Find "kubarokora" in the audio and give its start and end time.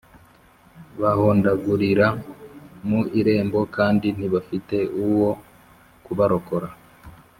6.05-6.67